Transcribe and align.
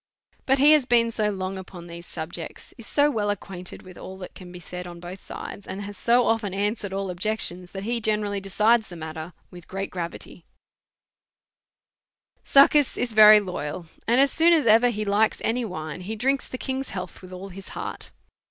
But 0.47 0.57
he 0.57 0.71
has 0.71 0.87
been 0.87 1.11
so 1.11 1.29
long 1.29 1.59
upon 1.59 1.85
these 1.85 2.07
subjects, 2.07 2.73
is 2.75 2.87
so 2.87 3.11
well 3.11 3.29
acquainted 3.29 3.83
with 3.83 3.99
all 3.99 4.17
that 4.17 4.33
can 4.33 4.51
be 4.51 4.59
said 4.59 4.87
on 4.87 4.99
both 4.99 5.19
sides, 5.19 5.67
and 5.67 5.83
has 5.83 5.95
so 5.95 6.25
often 6.25 6.55
answered 6.55 6.91
all 6.91 7.11
objections, 7.11 7.71
that 7.73 7.83
he 7.83 8.01
generally 8.01 8.39
decides 8.41 8.87
the 8.87 8.95
matter 8.95 9.31
with 9.51 9.67
great 9.67 9.91
giavity, 9.91 10.41
Succus 12.43 12.97
is 12.97 13.13
very 13.13 13.39
loyal, 13.39 13.85
and 14.07 14.19
as 14.19 14.31
soon 14.31 14.53
as 14.53 14.65
ever 14.65 14.89
he 14.89 15.05
likes 15.05 15.39
any 15.43 15.63
wine 15.63 16.01
he 16.01 16.15
drinks 16.15 16.47
the 16.47 16.57
king's 16.57 16.89
health 16.89 17.21
with 17.21 17.31
all 17.31 17.49
his 17.49 17.67
heart. 17.77 18.09